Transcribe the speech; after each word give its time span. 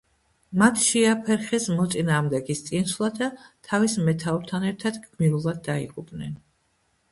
მათ 0.59 0.79
შეაფერხეს 0.85 1.67
მოწინააღმდეგის 1.79 2.63
წინსვლა 2.71 3.11
და 3.21 3.29
თავის 3.69 3.99
მეთაურთან 4.09 4.69
ერთად 4.73 5.01
გმირულად 5.07 5.63
დაიღუპნენ. 5.71 6.37